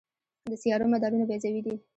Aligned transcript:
د 0.49 0.53
سیارو 0.61 0.91
مدارونه 0.93 1.25
بیضوي 1.29 1.61
دي. 1.65 1.75